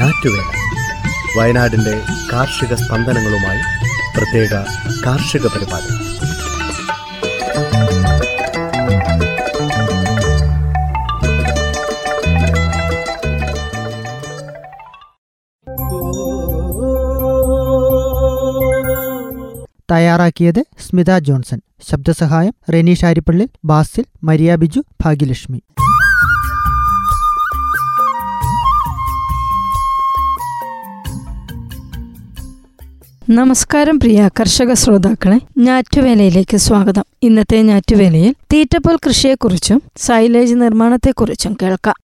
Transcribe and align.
ഞാറ്റുവേല 0.00 0.44
വയനാടിന്റെ 1.38 2.02
കാർഷിക 2.32 2.74
സ്പന്ദനങ്ങളുമായി 2.74 3.58
പ്രത്യേക 4.16 4.48
കാർഷിക 5.06 5.46
പരിപാടി. 5.46 6.10
തയ്യാറാക്കിയത് 19.90 20.64
സ്മിത 20.88 21.18
ജോൺസൺ. 21.18 21.60
ശബ്ദസഹായം 21.90 22.54
റെനീഷ് 22.72 23.04
ആരിപ്പള്ളി 23.04 23.48
ബാസിൽ 23.64 24.04
മരിയ 24.22 24.56
ബിജു 24.56 24.80
ഭാഗ്യലക്ഷ്മി. 25.04 25.62
നമസ്കാരം 33.30 33.98
പ്രിയ 33.98 34.30
കർഷക 34.40 34.72
ശ്രോതാക്കളെ 34.72 35.40
ഞാറ്റുവേലയിലേക്ക് 35.58 36.56
സ്വാഗതം. 36.56 37.04
ഇന്നത്തെ 37.22 37.62
ഞാറ്റുവേലയിൽ 37.62 38.34
തീറ്റപ്പൽ 38.52 38.96
കൃഷിയെക്കുറിച്ചും 38.96 39.82
സൈലേജ് 39.96 40.54
നിർമ്മാണത്തെക്കുറിച്ചും 40.54 41.56
കേൾക്കാം. 41.62 41.94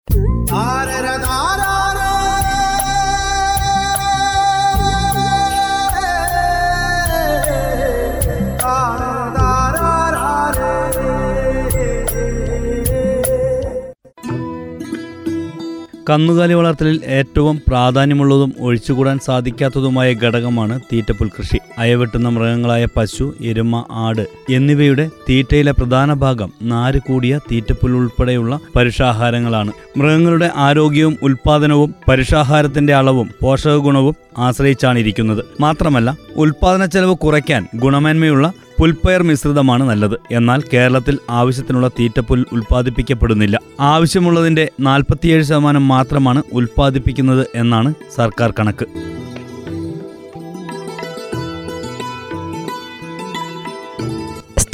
കന്നുകാലി 16.09 16.54
വളർത്തലിൽ 16.54 17.01
ഏറ്റവും 17.04 17.62
പ്രാധാന്യമുള്ളതും 17.68 18.52
ഒഴിച്ചുകൂടാൻ 18.60 19.18
സാധിക്കാത്തതുമായ 19.18 20.09
ഘടകമാണ് 20.15 20.80
തീറ്റപ്പുൽ 20.90 21.29
കൃഷി. 21.29 21.59
അയവെട്ടുന്ന 21.79 22.29
മൃഗങ്ങളായ 22.29 22.87
പശു 22.96 23.35
എരുമ 23.40 23.85
ആട് 23.90 24.23
എന്നിവയുടെ 24.51 25.10
തീറ്റയിലെ 25.29 25.73
പ്രധാന 25.73 26.13
ഭാഗം 26.13 26.52
നാര് 26.63 26.98
കൂടിയ 26.98 27.40
തീറ്റപ്പുൽ 27.52 27.93
ഉൾപ്പെടെയുള്ള 27.93 28.59
പരുഷാഹാരങ്ങളാണ്. 28.76 29.73
മൃഗങ്ങളുടെ 29.96 30.51
ആരോഗ്യവും 30.57 31.16
ഉൽപാദനവും 31.23 31.95
പരുഷാഹാരത്തിന്റെ 32.09 32.95
അളവും 32.95 33.30
പോഷക 33.43 33.76
ഗുണവും 33.76 34.16
ആശ്രയിച്ചാണ് 34.38 34.98
ഇരിക്കുന്നത് 34.98 35.45
മാത്രമല്ല 35.60 36.16
ഉൽപാദന 36.37 36.85
ചെലവ് 36.85 37.16
കുറയ്ക്കാൻ 37.16 37.66
ഗുണമേന്മയുള്ള 37.74 38.46
പുൽപ്പയർ 38.79 39.23
മിശ്രിതമാണ് 39.23 39.85
നല്ലത്. 39.88 40.16
എന്നാൽ 40.30 40.63
കേരളത്തിൽ 40.73 41.19
ആവശ്യത്തിനുള്ള 41.30 41.88
തീറ്റപ്പുൽ 41.88 42.46
ഉൽപ്പാദിപ്പിക്കപ്പെടുന്നില്ല. 42.52 43.60
ആവശ്യമുള്ളതിന്റെ 43.80 44.71
നാൽപ്പത്തിയേഴ് 44.80 45.43
ശതമാനം 45.43 45.88
മാത്രമാണ് 45.88 46.43
ഉൽപ്പാദിപ്പിക്കുന്നത് 46.52 47.47
എന്നാണ് 47.54 47.95
സർക്കാർ 48.16 48.54
കണക്ക്. 48.59 48.87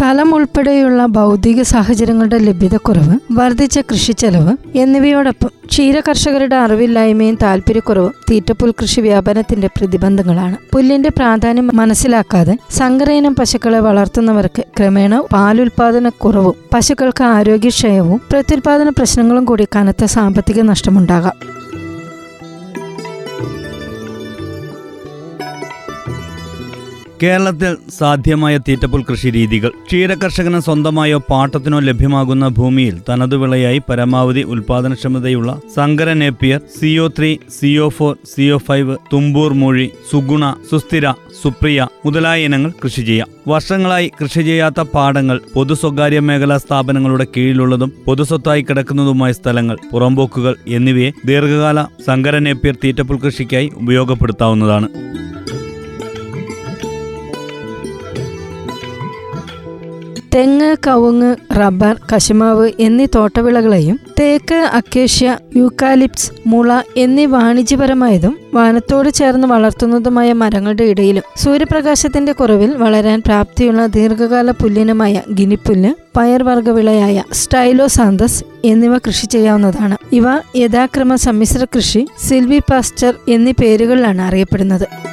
സ്ഥലം 0.03 0.34
ഉൾപ്പെടെയുള്ള 0.34 1.06
ഭൗതിക 1.06 1.62
സാഹചര്യങ്ങളുടെ 1.62 2.39
ലഭ്യതക്കുറവ് 2.39 3.19
വർദ്ധിച്ച 3.33 3.78
കൃഷിച്ചെലവ് 3.78 4.78
എന്നിവയോടൊപ്പം 4.78 5.50
ക്ഷീര 5.67 6.00
കർഷകരുടെ 6.00 6.56
അറിവില്ലായ്മയും 6.56 7.39
താല്പര്യക്കുറവും 7.42 8.14
തീറ്റപ്പുൽ 8.30 8.70
കൃഷി 8.70 9.00
വ്യാപനത്തിന്റെ 9.00 9.67
പ്രതിബന്ധങ്ങളാണ്. 9.67 10.56
പുല്ലിന്റെ 10.73 11.08
പ്രാധാന്യം 11.08 11.70
മനസ്സിലാക്കാതെ 11.75 12.58
സങ്കരയിനം 12.70 13.34
പശുക്കളെ 13.34 13.80
വളർത്തുന്നവർക്ക് 13.80 14.64
ക്രമേണ 14.78 15.20
പാലുൽപാദനക്കുറവും 15.20 16.55
പശുക്കൾക്ക് 16.75 17.25
ആരോഗ്യക്ഷയവും 17.25 18.20
പ്രത്യുൽപാദന 18.30 18.89
പ്രശ്നങ്ങളും 18.89 19.45
കൂടി 19.45 19.67
കനത്ത 19.77 20.05
സാമ്പത്തിക 20.05 20.61
നഷ്ടമുണ്ടാകാം. 20.62 21.61
കേരളത്തിൽ 27.22 27.72
സാധ്യമായ 27.98 28.55
തീറ്റപ്പുൽ 28.58 29.02
കൃഷി 29.08 29.28
രീതികൾ. 29.36 29.70
ക്ഷീരകർഷകന് 29.86 30.60
സ്വന്തമായോ 30.60 31.18
പാട്ടത്തിനോ 31.30 31.78
ലഭ്യമാകുന്ന 31.88 32.48
ഭൂമിയിൽ 32.48 32.94
തനതു 33.08 33.36
വിളയായി 33.42 33.80
പരമാവധി 33.88 34.42
ഉൽപാദനക്ഷമതയുള്ള 34.52 35.50
സങ്കര 35.77 36.12
Napier 36.22 36.61
CO 36.78 37.05
three 37.18 37.30
CO 37.58 37.88
four 37.88 38.16
CO 38.32 38.58
five 38.68 38.96
Thumboor 39.12 39.52
Moozhi 39.52 39.86
Suguna 40.11 40.44
Susthira 40.70 41.06
Supriya 41.42 41.86
മുതലായ 42.06 42.48
ഇനങ്ങൾ 42.48 42.72
കൃഷി 42.84 43.02
ചെയ്യാം. 43.02 43.28
വർഷങ്ങളായി 43.48 44.11
കൃഷി 44.20 44.42
ചെയ്യാത്ത 44.42 44.80
പാടങ്ങൾ 44.94 45.40
പൊതു 45.55 45.74
സ്വകാര്യ 45.74 46.20
മേഖലാ 46.20 46.58
സ്ഥാപനങ്ങളുടെ 46.58 47.27
കീഴിലുള്ളതും 47.36 47.92
പൊതുസ്വത്തായി 48.06 48.62
കിടക്കുന്നതുമായ 48.62 49.32
സ്ഥലങ്ങൾ 49.32 49.78
പുറമ്പോക്കുകൾ 49.92 50.56
എന്നിവയെ 50.68 51.12
ദീർഘകാല 51.27 51.78
സങ്കര 52.06 52.36
നേപ്പിയർ 52.38 52.77
തീറ്റപ്പുൽ 52.84 53.18
കൃഷിക്കായി 53.24 53.70
ഉപയോഗപ്പെടുത്താവുന്നതാണ്. 53.82 54.88
തെങ്ങ് 60.34 60.76
കവുങ്ങ് 60.86 61.36
റബ്ബർ 61.56 61.96
കശുമാവ് 62.12 62.70
എന്നീ 62.80 63.06
തോട്ടവിളകളെയും 63.14 63.98
തേക്ക് 64.20 64.54
അക്കേഷ്യ 64.54 65.38
യൂക്കാലിപ്സ് 65.56 66.30
മുള 66.46 66.80
എന്നീ 66.96 67.26
വാണിജ്യപരമായതും 67.26 68.38
വനത്തോട് 68.54 69.10
ചേർന്ന് 69.10 69.46
വളർത്തുന്നതുമായ 69.46 70.32
മരങ്ങളുടെ 70.32 70.84
ഇടയിലും 70.84 71.22
സൂര്യപ്രകാശത്തിന്റെ 71.36 72.32
കുറവിൽ 72.32 72.76
വളരാൻ 72.76 73.22
പ്രാപ്തിയുള്ള 73.26 73.86
ദീർഘകാല 73.86 74.50
പുല്ലിനമായ 74.50 75.22
ഗിനിപ്പുല്ല് 75.32 75.94
പയർവർഗവിളയായ 76.18 77.22
സ്റ്റൈലോസാന്തസ് 77.32 78.44
എന്നിവ 78.64 78.98
കൃഷി 78.98 79.26
ചെയ്യാവുന്നതാണ്. 79.26 79.96
ഇവ 80.12 80.24
യഥാക്രമ 80.56 81.14
സമ്മിശ്ര 81.14 81.64
കൃഷി 81.64 82.08
സിൽവി 82.28 82.58
പാസ്റ്റർ 82.70 83.14
എന്നീ 83.28 83.52
പേരുകളിലാണ് 83.52 84.22
അറിയപ്പെടുന്നത്. 84.22 85.12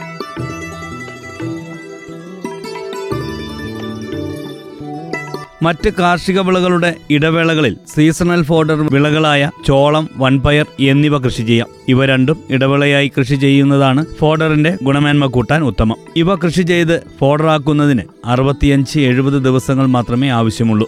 മറ്റ് 5.62 5.90
കാർഷിക 6.00 6.40
വിളകളുടെ 6.40 6.96
ഇടവേളകളിൽ 7.10 7.78
സീസണൽ 7.96 8.44
ഫോഡർ 8.44 8.94
വിളകളായ 8.94 9.52
ചോളം 9.68 10.10
വൺപയർ 10.18 10.66
എന്നിവ 10.80 11.18
കൃഷി 11.18 11.44
ചെയ്യാം. 11.44 11.68
ഇവ 11.88 12.06
രണ്ടും 12.06 12.38
ഇടവേളയായി 12.50 13.12
കൃഷി 13.20 13.36
ചെയ്യുന്നതാണ് 13.36 14.06
ഫോഡറിന്റെ 14.20 14.78
ഗുണമേന്മ 14.84 15.26
കൂട്ടാൻ 15.26 15.64
ഉത്തമം. 15.64 15.96
ഇവ 16.16 16.36
കൃഷി 16.36 16.62
ചെയ്ത് 16.62 17.04
ഫോഡറാക്കുന്നതിന് 17.20 18.02
അറുപത്തിയഞ്ച് 18.26 19.00
എഴുപത് 19.00 19.44
ദിവസങ്ങൾ 19.44 19.86
മാത്രമേ 19.86 20.30
ആവശ്യമുള്ളൂ. 20.30 20.88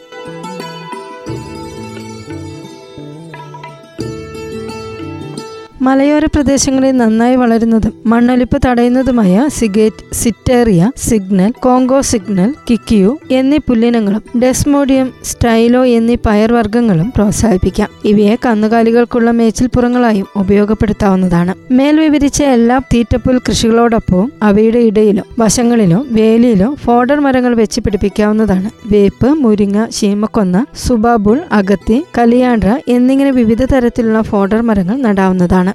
മലയോര 5.86 6.26
പ്രദേശങ്ങളിൽ 6.26 6.92
നന്നായി 6.98 7.36
വളരുന്നതും 7.36 7.94
മണ്ണൊലിപ്പ് 8.06 8.58
തടയുന്നതുമായ 8.66 9.48
സിഗേറ്റ് 9.58 10.04
setaria 10.14 10.92
signal 10.98 11.54
Congo 11.60 12.02
signal 12.02 12.54
kikuyu 12.70 13.20
എന്നീ 13.32 13.58
പുല്ലിനങ്ങളും 13.68 14.24
ഡെസ്മോഡിയം 14.44 15.14
സ്റ്റൈലോ 15.24 15.86
എന്നീ 15.86 16.18
പയർവർഗങ്ങളും 16.26 17.14
പ്രോത്സാഹിപ്പിക്കാം. 17.16 17.90
ഇവയെ 18.06 18.36
കന്നുകാലികൾക്കുള്ള 18.46 19.32
മേച്ചിൽപ്പുറങ്ങളായും 19.32 20.28
ഉപയോഗപ്പെടുത്താവുന്നതാണ്. 20.36 21.56
മേൽ 21.72 22.00
വിവരിച്ച 22.00 22.42
എല്ലാ 22.58 22.78
തീറ്റപ്പുൽ 22.94 23.40
കൃഷികളോടൊപ്പവും 23.50 24.32
അവയുടെ 24.44 24.80
ഇടയിലോ 24.80 25.24
വശങ്ങളിലോ 25.40 26.06
വേലിയിലോ 26.20 26.70
ഫോർഡർ 26.86 27.20
മരങ്ങൾ 27.20 27.56
വെച്ച് 27.56 27.82
പിടിപ്പിക്കാവുന്നതാണ്. 27.82 28.72
വേപ്പ് 28.92 29.30
മുരിങ്ങ 29.44 29.88
ശീമക്കൊന്ന 29.90 30.66
സുബാബുൾ 30.86 31.40
അഗത്തി 31.52 32.00
കലിയാണ്ട്ര 32.18 32.78
എന്നിങ്ങനെ 32.88 33.32
വിവിധ 33.32 33.64
തരത്തിലുള്ള 33.74 34.22
ഫോർഡർ 34.22 34.62
മരങ്ങൾ 34.62 34.98
നടാവുന്നതാണ്. 35.02 35.71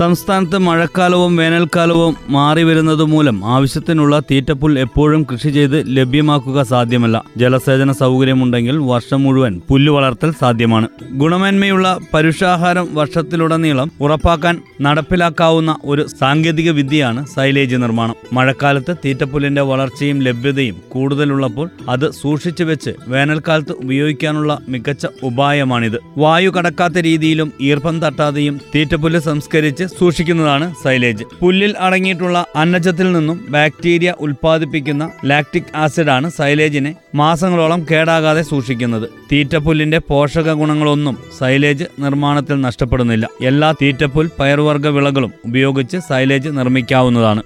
സംസ്ഥാനത്ത് 0.00 0.58
മഴക്കാലവും 0.58 1.36
വേനൽക്കാലവും 1.36 2.16
മാറി 2.28 2.62
വരുന്നത് 2.62 3.02
മൂലം 3.02 3.44
ആവശ്യത്തിനുള്ള 3.44 4.20
തീറ്റപ്പുൽ 4.20 4.78
എപ്പോഴും 4.78 5.26
കൃഷി 5.32 5.48
ചെയ്ത് 5.48 5.96
ലഭ്യമാക്കുക 5.96 6.62
സാധ്യമല്ല. 6.62 7.24
ജലസേചന 7.36 7.92
സൗകര്യമുണ്ടെങ്കിൽ 7.92 8.76
വർഷം 8.76 9.22
മുഴുവൻ 9.22 9.60
പുല്ല് 9.70 9.92
വളർത്തൽ 9.92 10.32
സാധ്യമാണ്. 10.40 10.88
ഗുണമേന്മയുള്ള 11.12 11.98
പരുഷാഹാരം 12.14 12.88
വർഷത്തിലുടനീളം 12.92 13.90
ഉറപ്പാക്കാൻ 14.00 14.60
നടപ്പിലാക്കാവുന്ന 14.82 15.76
ഒരു 15.84 16.06
സാങ്കേതിക 16.20 16.70
വിദ്യയാണ് 16.70 17.26
സൈലേജ് 17.26 17.76
നിർമ്മാണം. 17.76 18.14
മഴക്കാലത്ത് 18.32 18.96
തീറ്റപ്പുല്ലിന്റെ 19.04 19.62
വളർച്ചയും 19.62 20.20
ലഭ്യതയും 20.20 20.76
കൂടുതലുള്ളപ്പോൾ 20.88 21.70
അത് 21.88 22.10
സൂക്ഷിച്ചു 22.10 22.64
വെച്ച് 22.64 22.90
വേനൽക്കാലത്ത് 23.08 23.72
ഉപയോഗിക്കാനുള്ള 23.72 24.58
മികച്ച 24.68 25.06
ഉപായമാണിത്. 25.22 26.00
വായു 26.18 26.50
കടക്കാത്ത 26.50 26.98
രീതിയിലും 26.98 27.52
ഈർപ്പം 27.60 28.00
തട്ടാതെയും 28.00 28.60
തീറ്റപ്പുല്ല് 28.74 29.20
സംസ്കരിച്ച് 29.20 29.89
സൂക്ഷിക്കുന്നതാണ് 29.98 30.74
സൈലേജ്. 30.84 31.24
പുല്ലിൽ 31.40 31.74
അടങ്ങിയിട്ടുള്ള 31.78 32.46
അന്നജത്തിൽ 32.56 33.12
നിന്നും 33.12 33.46
ബാക്ടീരിയ 33.48 34.14
ഉൽപ്പാദിപ്പിക്കുന്ന 34.20 35.10
ലാക്ടിക് 35.24 35.76
ആസിഡാണ് 35.76 36.30
സൈലേജിനെ 36.30 36.94
മാസങ്ങളോളം 37.14 37.86
കേടാകാതെ 37.90 38.42
സൂക്ഷിക്കുന്നത്. 38.42 39.08
തീറ്റപ്പുല്ലിന്റെ 39.32 39.98
പോഷക 39.98 40.52
ഗുണങ്ങളൊന്നും 40.52 41.18
സൈലേജ് 41.38 41.84
നിർമ്മാണത്തിൽ 41.98 42.60
നഷ്ടപ്പെടുന്നില്ല. 42.60 43.28
എല്ലാ 43.42 43.74
തീറ്റപ്പുൽ 43.82 44.30
പയർവർഗ 44.38 44.88
വിളകളും 44.88 45.32
ഉപയോഗിച്ച് 45.44 45.96
സൈലേജ് 46.08 46.48
നിർമ്മിക്കാവുന്നതാണ്. 46.48 47.42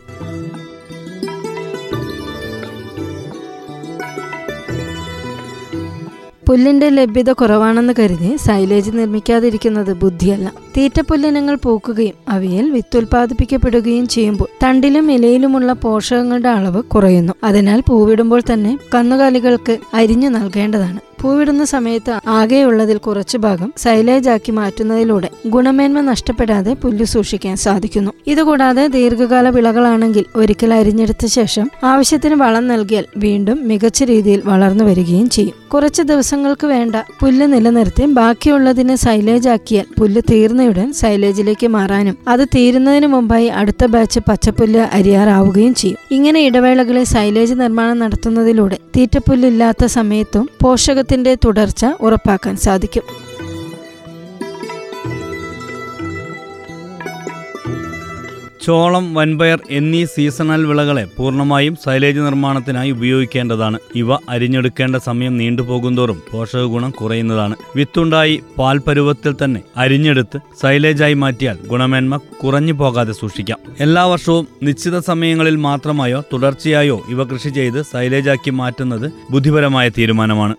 പുല്ലിന്റെ 6.48 6.88
ലഭ്യത 6.88 7.32
കുറവാണെന്ന് 7.32 7.92
കരുതി 7.98 8.36
സൈലേജ് 8.36 8.90
നിർമ്മിക്കാതിരിക്കുന്നത് 8.90 9.92
ബുദ്ധിയല്ല. 9.92 10.52
തീറ്റപ്പുല്ലിനങ്ങൾ 10.76 11.54
പൂക്കുകയും 11.54 12.14
അവയിൽ 12.28 12.70
വിത്തുൽപാദിപ്പിക്കപ്പെടുകയും 12.70 14.08
ചെയ്യുമ്പോൾ 14.08 14.48
തണ്ടിലും 14.62 15.12
ഇലയിലുമുള്ള 15.12 15.72
പോഷകങ്ങളുടെ 15.72 16.48
അളവ് 16.48 16.82
കുറയുന്നു. 16.82 17.32
അതിനാൽ 17.44 17.82
പൂവിടുമ്പോൾ 17.88 18.42
തന്നെ 18.52 18.78
കന്നുകാലികൾക്ക് 18.94 19.78
അരിഞ്ഞു 19.94 20.28
നൽകേണ്ടതാണ്. 20.28 21.00
പൂവിടുന്ന 21.22 21.64
സമയത്ത് 21.64 22.28
ആകെയുള്ളതിൽ 22.28 22.96
കുറച്ചു 22.96 23.38
ഭാഗം 23.38 23.72
സൈലേജ് 23.76 24.30
ആക്കി 24.30 24.52
മാറ്റുന്നതിലൂടെ 24.52 25.28
ഗുണമേന്മ 25.46 26.00
നഷ്ടപ്പെടാതെ 26.00 26.72
പുല്ല് 26.72 27.04
സൂക്ഷിക്കാൻ 27.04 27.56
സാധിക്കുന്നു. 27.56 28.10
ഇതുകൂടാതെ 28.26 28.86
ദീർഘകാല 28.86 29.48
വിളകളാണെങ്കിൽ 29.48 30.24
ഒരിക്കൽ 30.36 30.74
അരിഞ്ഞെടുത്ത 30.74 31.26
ശേഷം 31.26 31.70
ആവശ്യത്തിന് 31.84 32.34
വളം 32.34 32.68
നൽകിയാൽ 32.68 33.04
വീണ്ടും 33.16 33.68
മികച്ച 33.68 34.02
രീതിയിൽ 34.02 34.42
വളർന്നു 34.44 34.84
വരികയും 34.84 35.30
ചെയ്യും. 35.30 35.54
കുറച്ച് 35.74 36.02
ദിവസങ്ങൾക്ക് 36.02 36.66
വേണ്ട 36.66 36.96
പുല്ല് 37.20 37.52
നിലനിർത്തി 37.52 38.06
ബാക്കിയുള്ളതിനെ 38.06 38.96
സൈലേജ് 38.96 39.48
ആക്കിയാൽ 39.48 39.84
പുല്ല് 40.00 40.20
തീർന്നയുടൻ 40.30 40.92
സൈലേജിലേക്ക് 40.92 41.66
മാറാനും 41.66 42.18
അത് 42.28 42.48
തീരുന്നതിന് 42.48 43.06
മുമ്പായി 43.06 43.46
അടുത്ത 43.46 43.84
ബാച്ച് 43.84 44.20
പച്ചപ്പുല്ല് 44.28 44.80
അരിയാറാവുകയും 44.80 45.74
ചെയ്യും. 45.74 45.98
ഇങ്ങനെ 46.10 46.40
ഇടവേളകളിൽ 46.40 47.04
സൈലേജ് 47.04 47.54
നിർമ്മാണം 47.54 47.98
നടത്തുന്നതിലൂടെ 47.98 48.78
തീറ്റപ്പുല്ലില്ലാത്ത 48.96 49.84
സമയത്തും 49.84 50.48
പോഷകത്തിന്റെ 51.04 51.34
തുടർച്ച 51.34 51.86
ഉറപ്പാക്കാൻ 52.00 52.56
സാധിക്കും. 52.56 53.04
ചോളം 58.64 59.14
വൻപയർ 59.14 59.58
എന്നീ 59.70 60.04
സീസണൽ 60.04 60.66
വിളകളെ 60.66 61.04
പൂർണമായും 61.16 61.74
സൈലേജ് 61.84 62.20
നിർമ്മാണത്തിനായി 62.20 62.90
ഉപയോഗിക്കേണ്ടതാണ്. 62.90 63.78
ഇവ 63.94 64.14
അരിഞ്ഞെടുക്കേണ്ട 64.28 64.96
സമയം 64.96 65.36
നീണ്ടുപോകുന്തോറും 65.36 66.22
പോഷകഗുണം 66.32 66.90
കുറയുന്നതാണ്. 66.90 67.56
വിത്തുണ്ടായി 67.76 68.42
പാൽപരുവത്തിൽ 68.58 69.34
തന്നെ 69.44 69.60
അരിഞ്ഞെടുത്ത് 69.76 70.38
സൈലേജായി 70.62 71.14
മാറ്റിയാൽ 71.14 71.58
ഗുണമേന്മ 71.66 72.16
കുറഞ്ഞു 72.16 72.72
പോകാതെ 72.72 73.12
സൂക്ഷിക്കാം. 73.12 73.58
എല്ലാ 73.80 74.04
വർഷവും 74.04 74.48
നിശ്ചിത 74.62 74.98
സമയങ്ങളിൽ 74.98 75.56
മാത്രമായോ 75.56 76.22
തുടർച്ചയായോ 76.32 76.98
ഇവ 77.08 77.24
കൃഷി 77.24 77.48
ചെയ്ത് 77.48 77.82
സൈലേജാക്കി 77.82 78.50
മാറ്റുന്നത് 78.50 79.12
ബുദ്ധിപരമായ 79.30 79.88
തീരുമാനമാണ്. 79.88 80.56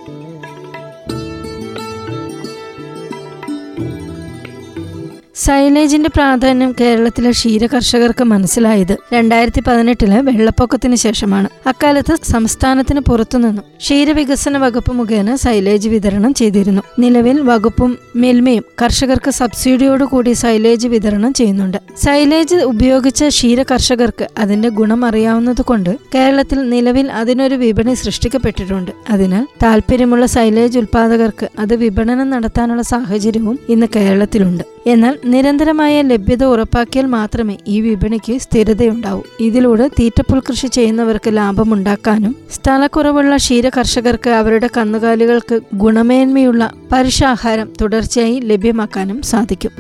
സൈലേജിന്റെ 5.37 6.09
പ്രാധാന്യം 6.15 6.75
കേരളത്തിലെ 6.79 7.31
ക്ഷീര 7.31 7.65
കർഷകർക്ക് 7.65 8.23
മനസ്സിലായത് 8.23 8.97
രണ്ടായിരത്തി 9.13 9.61
പതിനെട്ടിലെ 9.67 10.21
വെള്ളപ്പൊക്കത്തിന് 10.21 10.95
ശേഷമാണ്. 10.95 11.49
അക്കാലത്ത് 11.67 12.15
സംസ്ഥാനത്തിന് 12.23 12.99
പുറത്തുനിന്നും 12.99 13.63
ക്ഷീരവികസന 13.77 14.57
വകുപ്പ് 14.57 14.93
മുഖേന 14.93 15.35
സൈലേജ് 15.35 15.89
വിതരണം 15.89 16.33
ചെയ്തിരുന്നു. 16.33 16.81
നിലവിൽ 16.99 17.41
വകുപ്പും 17.41 17.97
മിൽമയും 18.15 18.63
കർഷകർക്ക് 18.81 19.31
സബ്സിഡിയോടുകൂടി 19.31 20.33
സൈലേജ് 20.33 20.87
വിതരണം 20.87 21.33
ചെയ്യുന്നുണ്ട്. 21.33 21.77
സൈലേജ് 21.97 22.55
ഉപയോഗിച്ച 22.55 23.23
ക്ഷീര 23.27 23.63
കർഷകർക്ക് 23.63 24.27
അതിന്റെ 24.37 24.69
ഗുണം 24.69 25.05
അറിയാവുന്നതുകൊണ്ട് 25.05 25.97
കേരളത്തിൽ 26.15 26.69
നിലവിൽ 26.69 27.11
അതിനൊരു 27.11 27.55
വിപണി 27.55 27.93
സൃഷ്ടിക്കപ്പെട്ടിട്ടുണ്ട്. 27.93 28.91
അതിനാൽ 29.09 29.47
താല്പര്യമുള്ള 29.63 30.25
സൈലേജ് 30.25 30.79
ഉൽപാദകർക്ക് 30.79 31.49
അത് 31.59 31.75
വിപണനം 31.75 32.29
നടത്താനുള്ള 32.29 32.81
സാഹചര്യവും 32.81 33.59
ഇന്ന് 33.69 33.87
കേരളത്തിലുണ്ട്. 33.95 34.63
എന്നാൽ 34.87 35.19
നിരന്തരമായ 35.25 36.01
ലഭ്യത 36.01 36.44
ഉറപ്പാക്കിയാൽ 36.44 37.06
മാത്രമേ 37.06 37.57
ഈ 37.68 37.81
വിപണിക്ക് 37.81 38.38
സ്ഥിരതയുണ്ടാവൂ. 38.39 39.22
ഇതിലൂടെ 39.39 39.88
തീറ്റപ്പുൽ 39.88 40.39
കൃഷി 40.39 40.68
ചെയ്യുന്നവർക്ക് 40.68 41.38
ലാഭമുണ്ടാക്കാനും 41.38 42.36
സ്ഥലക്കുറവുള്ള 42.51 43.36
ക്ഷീര 43.38 43.69
കർഷകർക്ക് 43.69 44.30
അവരുടെ 44.30 44.69
കന്നുകാലികൾക്ക് 44.77 45.60
ഗുണമേന്മയുള്ള 45.74 46.72
പരുഷാഹാരം 46.92 47.74
തുടർച്ചയായി 47.81 48.39
ലഭ്യമാക്കാനും 48.39 49.22
സാധിക്കും. 49.22 49.72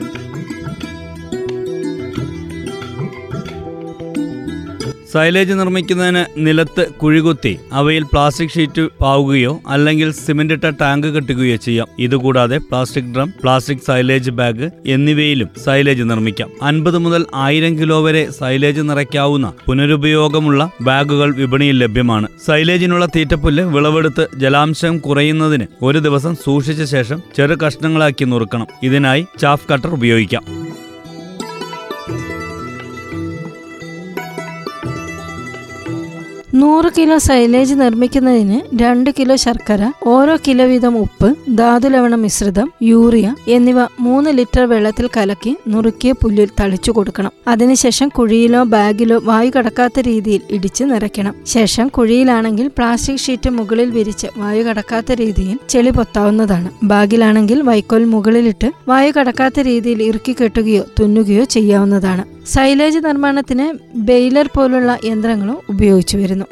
സൈലേജ് 5.15 5.53
നിർമ്മിക്കുന്നതിന് 5.53 6.25
നിലത്ത് 6.37 6.91
കുഴികുത്തി 6.91 7.59
അവയിൽ 7.73 8.03
പ്ലാസ്റ്റിക് 8.03 8.49
ഷീറ്റ് 8.49 8.87
പാവുകയോ 9.01 9.61
അല്ലെങ്കിൽ 9.67 10.11
സിമന്റ് 10.11 10.53
ഇട്ട 10.53 10.69
ടാങ്ക് 10.69 11.07
കെട്ടുകയോ 11.07 11.55
ചെയ്യാം. 11.55 11.87
ഇതുകൂടാതെ 11.99 12.57
plastic 12.57 13.13
drum 13.13 13.33
plastic 13.41 13.85
silage 13.87 14.31
bag 14.31 14.69
എന്നിവയിലും 14.85 15.49
സൈലേജ് 15.65 16.03
നിർമ്മിക്കാം. 16.03 16.49
അൻപത് 16.61 16.97
മുതൽ 16.97 17.25
ആയിരം 17.35 17.79
കിലോ 17.79 18.03
വരെ 18.03 18.31
സൈലേജ് 18.31 18.81
നിറയ്ക്കാവുന്ന 18.81 19.53
പുനരുപയോഗമുള്ള 19.65 20.69
ബാഗുകൾ 20.81 21.35
വിപണിയിൽ 21.35 21.79
ലഭ്യമാണ്. 21.79 22.27
സൈലേജിനുള്ള 22.47 23.05
തീറ്റപ്പുല്ല് 23.05 23.63
വിളവെടുത്ത് 23.63 24.27
ജലാംശം 24.37 24.97
കുറയുന്നതിന് 24.97 25.65
ഒരു 25.81 25.99
ദിവസം 25.99 26.35
സൂക്ഷിച്ച 26.35 26.83
ശേഷം 26.83 27.21
ചെറു 27.37 27.55
കഷ്ണങ്ങളാക്കി 27.55 28.25
നുറുക്കണം. 28.25 28.67
ഇതിനായി 28.83 29.25
ചാഫ് 29.39 29.73
കട്ടർ 29.73 29.89
ഉപയോഗിക്കാം. 29.89 30.64
നൂറ് 36.59 36.89
കിലോ 36.97 37.17
സൈലേജ് 37.17 37.73
നിർമ്മിക്കുന്നതിന് 37.73 38.81
രണ്ട് 38.81 39.09
കിലോ 39.19 39.35
ശർക്കര 39.35 39.91
ഓരോ 40.07 40.37
കിലോ 40.47 40.65
വീതം 40.65 40.97
ഉപ്പ് 40.97 41.35
ധാതുലവണ 41.57 42.15
മിശ്രിതം 42.15 42.71
യൂറിയ 42.81 43.35
എന്നിവ 43.47 43.79
മൂന്ന് 43.99 44.29
ലിറ്റർ 44.29 44.61
വെള്ളത്തിൽ 44.61 45.09
കലക്കി 45.17 45.57
നുറുക്കിയ 45.67 46.11
പുല്ലിൽ 46.11 46.49
തളിച്ചു 46.59 46.91
കൊടുക്കണം. 46.91 47.31
അതിനുശേഷം 47.47 48.09
കുഴിയിലോ 48.09 48.63
ബാഗിലോ 48.63 49.21
വായു 49.23 49.51
കടക്കാത്ത 49.57 49.99
രീതിയിൽ 49.99 50.41
ഇടിച്ച് 50.51 50.83
നിറയ്ക്കണം. 50.83 51.35
ശേഷം 51.45 51.87
കുഴിയിലാണെങ്കിൽ 51.87 52.67
പ്ലാസ്റ്റിക് 52.67 53.17
ഷീറ്റ് 53.17 53.49
മുകളിൽ 53.49 53.89
വിരിച്ച് 53.89 54.27
വായു 54.37 54.63
കടക്കാത്ത 54.63 55.11
രീതിയിൽ 55.11 55.59
ചെളി 55.69 55.89
പൊത്താവുന്നതാണ്. 55.89 56.69
ബാഗിലാണെങ്കിൽ 56.83 57.61
വൈക്കോൽ 57.61 58.05
മുകളിലിട്ട് 58.05 58.71
വായു 58.87 59.13
കടക്കാത്ത 59.19 59.59
രീതിയിൽ 59.59 60.03
ഇറുക്കി 60.03 60.35
കെട്ടുകയോ 60.41 60.85
തുന്നുകയോ 60.99 61.43
ചെയ്യാവുന്നതാണ്. 61.43 62.34
സൈലേജ് 62.53 62.97
നിർമ്മാണത്തിന് 62.97 63.65
ബെയിലർ 64.07 64.47
പോലുള്ള 64.55 64.99
യന്ത്രങ്ങളും 65.03 65.57
ഉപയോഗിച്ചു 65.69 66.17
വരുന്നു. 66.17 66.47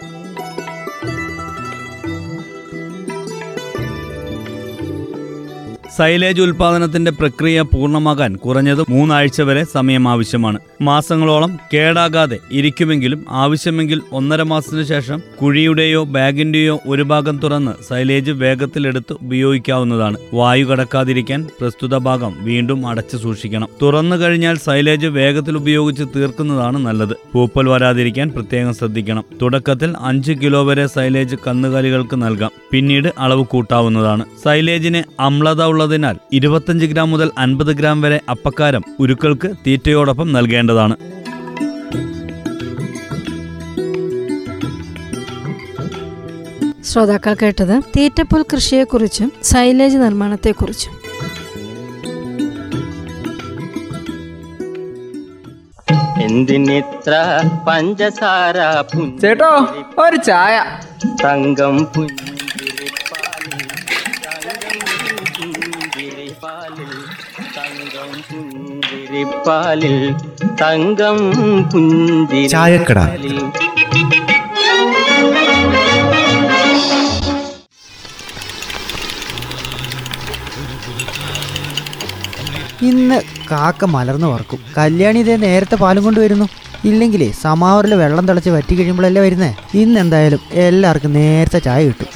സൈലേജ് 5.97 6.41
ഉൽപാദനത്തിന്റെ 6.41 7.11
പ്രക്രിയ 7.11 7.61
പൂർണമാകാൻ 7.61 8.35
കുറഞ്ഞത് 8.35 8.85
മൂന്നാഴ്ച 8.89 9.41
വരെ 9.41 9.63
സമയം 9.63 10.07
ആവശ്യമാണ്. 10.07 10.59
മാസങ്ങളോളം 10.81 11.59
കേടാകാതെ 11.73 12.39
ഇരിക്കുമെങ്കിലും 12.51 13.25
ആവശ്യമെങ്കിൽ 13.29 14.01
ഒന്നര 14.11 14.41
മാസത്തിനു 14.41 14.83
ശേഷം 14.83 15.21
കുഴിയുടെയോ 15.41 16.03
ബാഗിന്റെയോ 16.03 16.79
ഒരു 16.87 17.03
ഭാഗം 17.03 17.37
തുറന്ന് 17.37 17.71
സൈലേജ് 17.89 18.31
വേഗത്തിലെടുത്ത് 18.31 19.13
ഉപയോഗിക്കാവുന്നതാണ്. 19.13 20.17
വായു 20.33 20.65
കടക്കാതിരിക്കാൻ 20.65 21.47
പ്രസ്തുത 21.59 21.97
ഭാഗം 21.97 22.35
വീണ്ടും 22.39 22.87
അടച്ചു 22.87 23.17
സൂക്ഷിക്കണം. 23.17 23.67
തുറന്നു 23.81 24.15
കഴിഞ്ഞാൽ 24.15 24.57
സൈലേജ് 24.57 25.07
വേഗത്തിൽ 25.07 25.57
ഉപയോഗിച്ച് 25.57 26.03
തീർക്കുന്നതാണ് 26.15 26.77
നല്ലത്. 26.77 27.13
പൂപ്പൽ 27.33 27.69
വരാതിരിക്കാൻ 27.69 28.29
പ്രത്യേകം 28.29 28.73
ശ്രദ്ധിക്കണം. 28.73 29.23
തുടക്കത്തിൽ 29.41 29.93
അഞ്ച് 30.01 30.31
കിലോ 30.31 30.63
വരെ 30.63 30.87
സൈലേജ് 30.87 31.35
കന്നുകാലികൾക്ക് 31.47 32.15
നൽകാം. 32.15 32.51
പിന്നീട് 32.71 33.13
അളവ് 33.19 33.43
കൂട്ടാവുന്നതാണ്. 33.43 34.25
സൈലേജിന് 34.43 35.03
അമ്ലത 35.19 35.61
ഉള്ളതിനാൽ 35.83 36.17
ഇരുപത്തഞ്ച് 36.33 36.85
ഗ്രാം 36.85 37.11
മുതൽ 37.11 37.29
അൻപത് 37.37 37.71
ഗ്രാം 37.75 38.01
വരെ 38.01 38.17
അപ്പക്കാരം 38.29 38.83
ഉരുക്കൾക്ക് 38.99 39.49
തീറ്റയോടൊപ്പം 39.67 40.27
നൽകേണ്ടതാണ്. 40.33 40.95
ശ്രോതാക്കൾ 46.85 47.33
കേട്ടത് 47.41 47.75
തീറ്റപ്പുൽ 47.97 48.41
കൃഷിയെക്കുറിച്ചും 48.53 49.29
സൈലേജ് 49.43 49.97
നിർമ്മാണത്തെക്കുറിച്ചും. 49.97 50.93
എന്തിനിത്ര 56.23 57.13
പഞ്ചസാര 57.67 58.57
ചേട്ടോ 59.21 59.53
ഒരു 59.97 60.15
ചായ. 60.15 60.55
തങ്കം 61.23 61.77
പുഞ്ചിരിപ്പാലിൽ 61.85 62.22
പുഞ്ചിരിപ്പാലിൽ 69.13 69.95
തങ്കം 70.59 71.17
ചായക്കട. 72.53 72.99
ഇന്ന് 82.81 83.17
കാക്ക 83.51 83.85
മലർന്നു 83.85 84.27
പറക്കും 84.31 84.59
കല്യാണി 84.77 85.19
ഇതേ 85.23 85.35
നേരത്തെ 85.43 85.75
പാലും 85.83 86.03
കൊണ്ടുവരുന്നു. 86.07 86.47
ഇല്ലെങ്കിലേ 86.89 87.27
സമാവറിൽ 87.43 87.93
വെള്ളം 88.03 88.25
തിളച്ച് 88.29 88.51
വറ്റി 88.55 88.73
കഴിയുമ്പോഴല്ലേ 88.79 89.21
വരുന്നേ? 89.25 89.51
ഇന്ന് 89.81 89.99
എന്തായാലും 90.03 90.41
എല്ലാവർക്കും 90.65 91.13
നേരത്തെ 91.19 91.61
ചായ 91.67 91.83
കിട്ടും. 91.89 92.09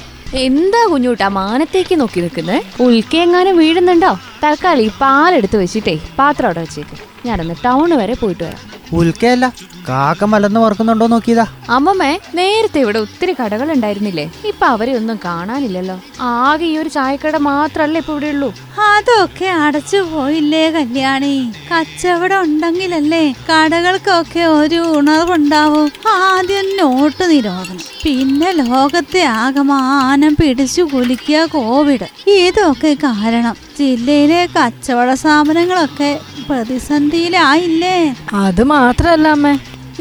എന്താ 0.46 0.80
കുഞ്ഞൂട്ടാ 0.92 1.28
മാനത്തേക്ക് 1.42 1.94
നോക്കി 2.00 2.18
നിൽക്കുന്നത് 2.24 2.82
ഉൽക്കെങ്ങാനും 2.86 3.54
വീഴുന്നുണ്ടോ? 3.62 4.12
തൽക്കാലം 4.42 4.82
ഈ 4.86 4.90
പാലെടുത്ത് 5.02 5.56
വെച്ചിട്ടേ 5.62 5.94
പാത്രം 6.18 6.46
അവിടെ 6.48 6.60
വെച്ചേക്ക്. 6.64 6.96
ഞാനൊന്ന് 7.26 7.54
ടൗൺ 7.64 7.90
വരെ 8.00 8.14
പോയിട്ട് 8.20 8.42
വരാം. 8.44 8.64
ഉൽക്കയല്ല 8.98 9.46
കാക്ക 9.88 10.24
മലർന്ന് 10.32 10.60
വറക്കുന്നുണ്ടോ 10.60 11.06
നോക്കിയതാ. 11.12 11.44
അമ്മമ്മേ 11.76 12.10
നേരത്തെ 12.38 12.78
ഇവിടെ 12.84 12.98
ഒത്തിരി 13.04 13.32
കടകൾ 13.40 13.68
ഉണ്ടായിരുന്നില്ലേ? 13.74 14.24
ഇപ്പൊ 14.50 14.66
അവരെ 14.74 14.92
ഒന്നും 14.98 15.16
കാണാനില്ലല്ലോ. 15.24 15.96
ആകെ 16.20 16.66
ഈ 16.70 16.78
ഒരു 16.82 16.90
ചായക്കട 16.96 17.36
മാത്രല്ലേ 17.48 18.00
ഇപ്പൊ 18.02 18.12
ഇവിടെ 18.14 18.30
ഉള്ളൂ. 18.34 18.50
അതൊക്കെ 18.88 19.48
അടച്ചു 19.64 20.00
പോയില്ലേ 20.12 20.64
കല്യാണി? 20.78 21.34
കച്ചവടം 21.70 22.40
ഉണ്ടെങ്കിലല്ലേ 22.46 23.22
കടകൾക്കൊക്കെ 23.50 24.44
ഒരു 24.60 24.80
ഉണർവുണ്ടാവും. 24.98 25.88
ആദ്യം 26.16 26.68
നോട്ട് 26.80 27.24
നിരോധനം 27.34 27.86
പിന്നെ 28.04 28.52
ലോകത്തെ 28.64 29.24
ആകമാനം 29.40 30.34
പിടിച്ചു 30.42 30.84
കുലിക്കുക 30.92 31.46
കോവിഡ്. 31.56 32.08
ഇതൊക്കെ 32.40 32.92
കാരണം 33.06 33.56
ജില്ലയിലെ 33.78 34.40
കച്ചവട 34.56 35.10
സ്ഥാപനങ്ങളൊക്കെ 35.22 36.10
പ്രതിസന്ധിയിലായില്ലേ? 36.48 37.96
അത് 38.44 38.62
മാത്രല്ല 38.74 39.28
അമ്മേ. 39.36 39.52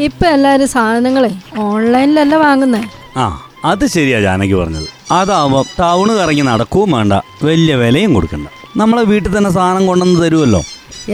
ഇപ്പൊ 0.07 0.25
എല്ലാരും 0.35 0.69
സാധനങ്ങളെ 0.75 1.31
ഓൺലൈനിലല്ല 1.65 2.35
വാങ്ങുന്നേ. 2.45 2.81
ആ 3.23 3.25
അത് 3.71 3.85
ശരിയാ 3.95 4.19
ജാനകി 4.25 4.55
പറഞ്ഞത്. 4.59 4.87
അതാവുമ്പോ 5.19 5.61
ടൗണ് 5.79 6.13
കറങ്ങി 6.19 6.43
നടക്കുകയും 6.49 6.91
വേണ്ട. 6.97 7.13
വലിയ 7.47 7.75
വിലയും 7.81 8.11
കൊടുക്കണ്ട. 8.17 8.47
നമ്മളെ 8.81 9.03
വീട്ടിൽ 9.11 9.31
തന്നെ 9.37 9.51
സാധനം 9.57 9.83
കൊണ്ടുവന്ന് 9.89 10.19
തരുമല്ലോ 10.23 10.61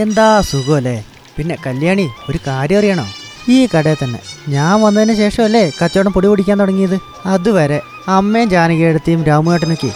എന്താ 0.04 0.26
സുഖമല്ലേ? 0.50 0.96
പിന്നെ 1.36 1.56
കല്യാണി 1.66 2.06
ഒരു 2.30 2.38
കാര്യം 2.48 2.78
അറിയണോ? 2.80 3.06
ഈ 3.56 3.58
കടയിൽ 3.72 3.98
തന്നെ. 4.02 4.20
ഞാൻ 4.54 4.74
വന്നതിന് 4.84 5.14
ശേഷമല്ലേ 5.22 5.64
കച്ചവടം 5.80 6.12
പൊടി 6.16 6.28
പിടിക്കാൻ 6.30 6.56
തുടങ്ങിയത്? 6.62 6.96
അതുവരെ 7.34 7.78
അമ്മയും 8.18 8.48
ജാനകിയെടുത്തിയും 8.54 9.22
രാമുവേട്ടനൊക്കെ 9.30 9.90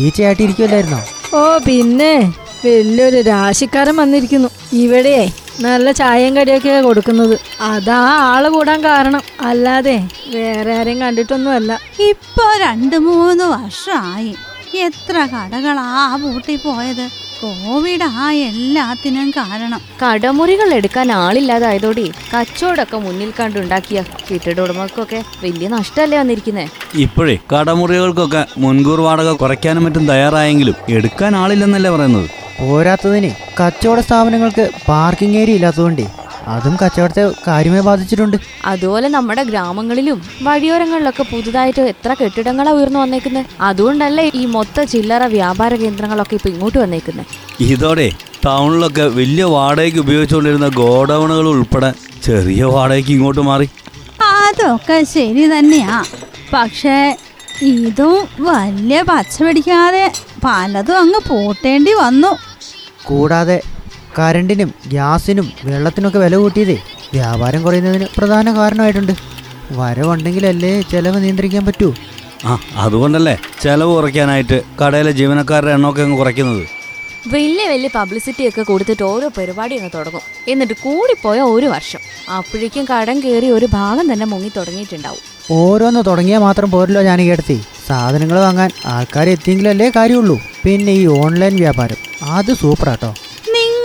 ഈ 0.00 0.04
ചേട്ടിയിരിക്കുമല്ലായിരുന്നോ 0.18 1.00
ഓ 1.34 1.58
പിന്നെ 1.58 2.34
വലിയൊരു 2.64 3.20
രാശിക്കാരൻ 3.20 3.96
വന്നിരിക്കുന്നു. 3.96 4.48
ഇവിടെ 4.72 5.30
നല്ല 5.60 5.92
ചായയും 5.92 6.36
കടിയൊക്കെ 6.36 6.80
കൊടുക്കുന്നത്. 6.80 7.38
അതാ 7.60 7.98
ആൾ 8.20 8.48
കൂടാൻ 8.48 8.84
കാരണം. 8.84 9.22
അല്ലാതെ 9.40 10.08
വേറെ 10.26 10.74
ആരെയും 10.74 11.00
കണ്ടിട്ടൊന്നുമല്ല. 11.00 11.78
ഇപ്പൊ 11.98 12.44
രണ്ടു 12.60 12.96
മൂന്ന് 12.96 13.44
വർഷമായി. 13.44 14.34
എത്ര 14.76 15.28
കടകളാ 15.34 16.16
പൂട്ടി 16.16 16.56
പോയത്? 16.56 17.23
കോവിഡ് 17.44 18.06
ആ 18.18 18.26
എല്ലാത്തിനും 18.42 19.30
കാരണം. 19.30 19.80
കടമുറികൾ 20.02 20.74
എടുക്കാൻ 20.74 21.12
ആളില്ലാതായതോടെ 21.12 22.04
കച്ചവടമൊക്കെ 22.32 22.96
മുന്നിൽ 22.98 23.32
കണ്ടുണ്ടാക്കിയ 23.40 23.98
കെട്ടിട 24.28 24.60
ഉടമകൾക്കൊക്കെ 24.60 25.20
വലിയ 25.42 25.68
നഷ്ടമല്ലേ 25.68 26.18
വന്നിരിക്കുന്നേ? 26.18 26.66
ഇപ്പോഴേ 26.96 27.36
കടമുറികൾക്കൊക്കെ 27.52 28.46
മുൻകൂർ 28.58 29.00
വാടക 29.00 29.32
കുറയ്ക്കാനും 29.34 29.84
മറ്റും 29.84 30.06
തയ്യാറായെങ്കിലും 30.06 30.76
എടുക്കാൻ 30.90 31.36
ആളില്ലെന്നല്ലേ 31.36 31.90
പറയുന്നത്? 31.90 32.28
പോരാത്തതിന് 32.60 33.30
കച്ചവട 33.60 34.00
സ്ഥാപനങ്ങൾക്ക് 34.00 34.64
പാർക്കിംഗ് 34.88 35.38
ഏരിയ 35.38 35.54
ഇല്ലാത്തതുകൊണ്ടേ 35.54 36.06
അതും 36.48 36.76
കച്ചവടത്തെ 36.82 37.32
കാര്യമായി 37.46 37.82
ബാധിച്ചിട്ടുണ്ട്. 37.82 38.36
അതുപോലെ 38.64 39.08
നമ്മുടെ 39.08 39.42
ഗ്രാമങ്ങളിലും 39.42 40.22
വഴിയോരങ്ങളിലൊക്കെ 40.42 41.22
പുതുതായിട്ട് 41.22 41.80
എത്ര 41.80 42.16
കെട്ടിടങ്ങളാ 42.20 42.72
ഉയർന്നു 42.72 42.98
വന്നേക്കുന്നത് 42.98 43.46
അതുകൊണ്ടല്ലേ 43.60 44.30
ഈ 44.34 44.46
മൊത്ത 44.46 44.80
ചില്ലറ 44.82 45.26
വ്യാപാര 45.26 45.74
കേന്ദ്രങ്ങളൊക്കെ 45.74 46.34
ഇപ്പൊ 46.34 46.48
ഇങ്ങോട്ട് 46.48 46.78
വന്നേക്കുന്നത് 46.78 47.26
ഇതോടെ 47.60 48.12
ടൗണിലൊക്കെ 48.44 49.02
വലിയ 49.02 49.44
വാടകയ്ക്ക് 49.44 49.98
ഉപയോഗിച്ചുകൊണ്ടിരുന്ന 49.98 50.68
ഗോഡൗണുകൾ 50.68 51.48
ഉൾപ്പെടെ 51.48 51.92
ചെറിയ 52.22 52.64
വാടകയ്ക്ക് 52.64 53.10
ഇങ്ങോട്ട് 53.10 53.40
മാറി. 53.40 53.68
അതൊക്കെ 54.20 55.04
ശരി 55.04 55.44
തന്നെയാ. 55.46 56.04
പക്ഷേ 56.52 57.16
ഇതും 57.62 58.28
വലിയ 58.40 59.02
പച്ച 59.02 59.42
പിടിക്കാതെ 59.42 60.12
പലതും 60.44 60.98
അങ്ങ് 60.98 61.20
പൂട്ടേണ്ടി 61.28 61.92
വന്നു. 61.92 62.36
കൂടാതെ 63.04 63.62
കരണ്ടിനും 64.18 64.74
ഗ്യാസിനും 64.86 65.52
വെള്ളത്തിനൊക്കെ 65.64 66.18
വില 66.18 66.36
കൂട്ടിയതേ 66.36 66.78
വ്യാപാരം 67.14 67.62
കുറയുന്നതിന് 67.62 68.06
പ്രധാന 68.18 68.56
കാരണമായിട്ടുണ്ട്. 68.56 69.12
വരവുണ്ടെങ്കിലല്ലേ 69.72 70.80
ചെലവ് 70.80 71.24
നിയന്ത്രിക്കാൻ 71.24 71.66
പറ്റൂ. 71.66 71.94
ആ 72.44 72.58
അതുകൊണ്ടല്ലേ 72.76 73.38
ചെലവ് 73.62 73.94
കുറയ്ക്കാനായിട്ട് 73.94 74.62
കടയിലെ 74.80 75.10
ജീവനക്കാരുടെ 75.10 75.70
എണ്ണമൊക്കെ 75.70 76.02
അങ്ങ് 76.02 76.18
കുറയ്ക്കുന്നത്. 76.18 76.64
വലിയ 77.32 77.68
വലിയ 77.68 77.90
പബ്ലിസിറ്റി 77.94 78.48
ഒക്കെ 78.48 78.62
കൊടുത്തിട്ട് 78.62 79.02
ഓരോ 79.02 79.30
പരിപാടി 79.38 79.74
അങ്ങ് 79.76 79.90
തുടങ്ങും. 79.94 80.20
എന്നിട്ട് 80.48 80.74
കൂടിപ്പോയ 80.82 81.40
ഒരു 81.40 81.66
വർഷം. 81.66 82.00
അപ്പോഴേക്കും 82.38 82.84
കടം 82.84 83.20
കയറി 83.20 83.46
ഒരു 83.46 83.66
ഭാഗം 83.72 84.12
തന്നെ 84.12 84.26
മുങ്ങി 84.26 84.50
തുടങ്ങിയിട്ടുണ്ടാവും. 84.56 85.22
ഓരോന്ന് 85.50 86.02
തുടങ്ങിയാൽ 86.06 86.38
മാത്രം 86.38 86.70
പോരല്ലോ 86.70 87.02
ഞാൻ 87.02 87.18
കേട്ടത്തി 87.18 87.62
സാധനങ്ങൾ 87.88 88.38
വാങ്ങാൻ 88.38 88.70
ആൾക്കാർ 88.86 89.28
എത്തിയെങ്കിലല്ലേ 89.28 89.90
കാര്യമുള്ളൂ. 89.96 90.40
പിന്നെ 90.64 90.92
ഈ 90.92 91.06
ഓൺലൈൻ 91.06 91.56
വ്യാപാരം. 91.56 91.96
അത് 92.22 92.54
സൂപ്പറാട്ടോ. 92.54 93.14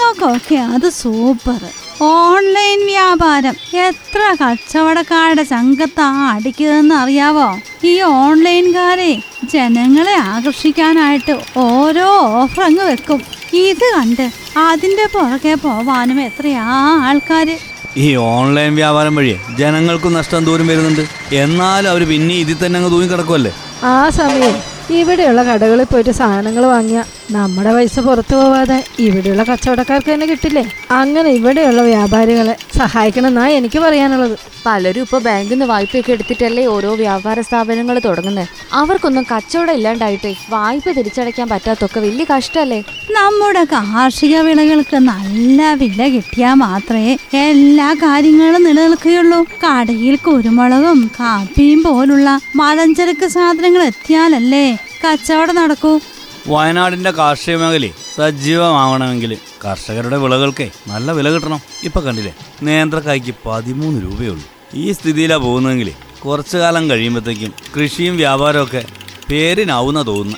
നിങ്ങൾക്കൊക്കെ 0.09 0.57
അത് 0.75 0.87
സൂപ്പർ. 0.99 1.61
ഓൺലൈൻ 2.03 2.79
വ്യാപാരം. 2.85 3.55
എത്ര 3.87 4.21
കച്ചവടക്കാരുടെ 4.41 5.43
ചങ്കത്താ 5.51 6.07
അടിക്കുന്നതെന്ന് 6.35 6.95
അറിയാവോ? 6.95 7.45
ഈ 7.83 7.93
ഓൺലൈൻകാരെ 8.21 9.11
ജനങ്ങളെ 9.53 10.15
ആകർഷിക്കാനായിട്ട് 10.31 11.35
ഓരോ 11.65 12.07
ഓഫർ 12.39 12.61
അങ്ങ് 12.69 12.85
വെക്കും. 12.91 13.21
ഇത് 13.65 13.85
കണ്ട് 13.97 14.25
അതിന്റെ 14.63 15.05
പുറകെ 15.13 15.53
പോവാനും 15.65 16.19
എത്രയാ 16.27 16.65
ആൾക്കാര്. 17.09 17.57
ഈ 17.97 18.09
ഓൺലൈൻ 18.33 18.73
വ്യാപാരം 18.81 19.15
വഴി 19.19 19.35
ജനങ്ങൾക്കും 19.61 20.17
നഷ്ടം 20.19 20.43
ദൂരം 20.49 20.67
വരുന്നുണ്ട്. 20.73 21.05
എന്നാലും 21.43 21.91
അവർ 21.93 22.03
പിന്നെ 22.13 22.35
ഇതിൽ 22.45 22.59
തന്നെ 22.65 22.77
അങ്ങ് 22.79 22.91
തൂങ്ങി 22.91 23.09
കിടക്കുമല്ലേ 23.13 23.53
ആ 23.93 23.95
സമയം 24.19 24.57
ഇവിടെയുള്ള 24.93 25.43
കടകളിൽ 25.43 25.83
പോയിട്ട് 25.83 26.11
സാധനങ്ങൾ 26.11 26.65
വാങ്ങിയ 26.65 27.03
നമ്മുടെ 27.31 27.73
പൈസ 27.73 27.99
പുറത്തു 27.99 28.35
പോവാതെ 28.35 28.83
ഇവിടെയുള്ള 28.99 29.43
കച്ചവടക്കാർക്ക് 29.43 30.13
തന്നെ 30.13 30.25
കിട്ടില്ലേ? 30.25 30.63
അങ്ങനെ 30.91 31.29
ഇവിടെയുള്ള 31.29 31.81
വ്യാപാരികളെ 31.81 32.55
സഹായിക്കണമെന്നാ 32.77 33.47
എനിക്ക് 33.47 33.79
പറയാനുള്ളത്. 33.79 34.37
പലരും 34.65 35.01
ഇപ്പൊ 35.01 35.19
ബാങ്കിൽ 35.19 35.49
നിന്ന് 35.49 35.65
വായ്പയൊക്കെ 35.65 36.11
എടുത്തിട്ടല്ലേ 36.11 36.65
ഓരോ 36.65 36.93
വ്യാപാര 36.93 37.41
സ്ഥാപനങ്ങൾ 37.41 37.99
തുടങ്ങുന്നത് 37.99 38.47
അവർക്കൊന്നും 38.73 39.25
കച്ചവടം 39.31 39.73
ഇല്ലാണ്ടായിട്ടേ 39.73 40.35
വായ്പ 40.49 40.91
തിരിച്ചടയ്ക്കാൻ 40.91 41.49
പറ്റാത്തൊക്കെ 41.49 41.99
വലിയ 41.99 42.25
കഷ്ടല്ലേ? 42.37 42.83
നമ്മുടെ 43.11 43.63
കാർഷിക 43.63 44.37
വിളകൾക്ക് 44.37 44.95
നല്ല 44.95 45.73
വില 45.73 46.07
കിട്ടിയാൽ 46.07 46.53
മാത്രമേ 46.53 47.17
എല്ലാ 47.33 47.93
കാര്യങ്ങളും 47.93 48.63
നിലനിൽക്കുകയുള്ളൂ. 48.63 49.43
കടയിൽ 49.43 50.15
കുരുമുളകും 50.15 51.11
കാപ്പിയും 51.19 51.83
പോലുള്ള 51.83 52.39
മഴഞ്ചരക്ക് 52.55 53.25
സാധനങ്ങൾ 53.25 53.83
എത്തിയാലല്ലേ 53.83 54.78
കച്ചവടം 55.03 55.55
നടക്കൂ. 55.55 55.99
വയനാടിന്റെ 56.47 57.11
കാർഷിക 57.11 57.55
മേഖലയെ 57.55 57.93
സജീവമാവണമെങ്കിൽ 58.15 59.37
കർഷകരുടെ 59.65 60.17
വിളകൾക്ക് 60.17 60.67
നല്ല 60.87 61.11
വില 61.11 61.29
കിട്ടണം. 61.29 61.61
ഇപ്പൊ 61.83 62.01
കണ്ടില്ലേ 62.01 62.33
നേന്ത്രക്കായ്ക്ക് 62.63 63.33
പതിമൂന്ന് 63.45 63.99
രൂപയുള്ളൂ 64.05 64.45
ഈ 64.73 64.91
സ്ഥിതിയിലാ 64.91 65.37
പോകുന്നതെങ്കിൽ 65.37 65.89
കുറച്ചു 66.25 66.57
കാലം 66.57 66.89
കഴിയുമ്പോഴത്തേക്കും 66.89 67.53
കൃഷിയും 67.75 68.17
വ്യാപാരമൊക്കെ 68.17 68.83
പേരിനാവുന്ന 69.29 70.07
തോന്നുന്നു. 70.07 70.37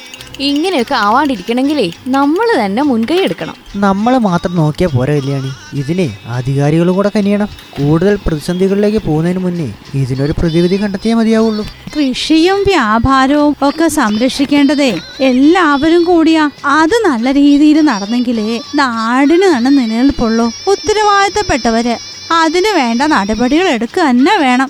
ഇങ്ങനെയൊക്കെ 0.49 0.95
ആവാണ്ടിരിക്കണമെങ്കിലേ 1.05 1.87
നമ്മൾ 2.15 2.47
തന്നെ 2.61 2.81
മുൻകൈ 2.89 3.17
എടുക്കണം. 3.25 3.55
നമ്മൾ 3.85 4.13
മാത്രം 4.27 4.53
നോക്കിയാൽ 4.55 4.91
പോരാ 4.95 5.13
കല്യാണി. 5.17 5.51
ഇതിനെ 5.81 6.07
അധികാരികളും 6.37 6.95
കൂടെ 6.95 7.11
കനിയണം. 7.15 7.49
കൂടുതൽ 7.77 8.15
പ്രതിസന്ധികളിലേക്ക് 8.25 9.01
പോകുന്നതിന് 9.07 9.41
മുന്നേ 9.45 9.67
ഇതിനൊരു 10.01 10.33
പ്രതിവിധി 10.39 10.77
കണ്ടെത്തിയേ 10.83 11.15
മതിയാവുള്ളൂ. 11.19 11.65
കൃഷിയും 11.95 12.59
വ്യാപാരവും 12.69 13.55
ഒക്കെ 13.69 13.87
സംരക്ഷിക്കേണ്ടതേ 13.99 14.91
എല്ലാവരും 15.29 16.03
കൂടിയാ 16.03 16.45
അത് 16.65 16.95
നല്ല 17.09 17.31
രീതിയിൽ 17.41 17.79
നടന്നെങ്കിലേ 17.91 18.47
നാടിന് 18.81 19.49
തന്നെ 19.55 19.71
നിലനിൽപ്പുള്ളൂ. 19.79 20.47
ഉത്തരവാദിത്തപ്പെട്ടവര് 20.73 21.95
അതിന് 22.41 22.71
വേണ്ട 22.79 23.01
നടപടികൾ 23.15 23.67
എടുക്കുക 23.75 24.03
തന്നെ 24.09 24.35
വേണം. 24.45 24.69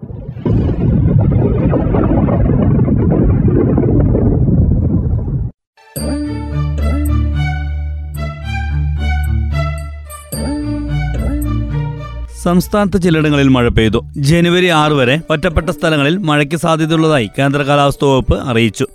സംസ്ഥാനത്ത് 12.43 13.01
ചിലയിടങ്ങളിൽ 13.01 13.47
മഴ 13.47 13.67
പെയ്തു. 13.67 13.99
ജനുവരി 14.17 14.65
ആറ് 14.65 14.91
വരെ 14.91 15.21
ഒറ്റപ്പെട്ട 15.29 15.69
സ്ഥലങ്ങളിൽ 15.69 16.17
മഴയ്ക്ക് 16.17 16.55
സാധ്യതയുള്ളതായി 16.55 17.29
കേന്ദ്ര 17.39 17.61
കാലാവസ്ഥാ 17.61 18.07
വകുപ്പ് 18.07 18.37
അറിയിച്ചു. 18.49 18.87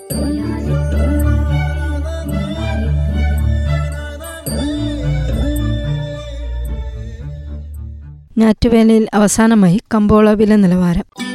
ഞാറ്റുവേലയിൽ 8.39 9.09
അവസാനമായി 9.15 9.81
കമ്പോള 9.95 10.31
വില 10.33 10.55
നിലവാരം. 10.55 11.26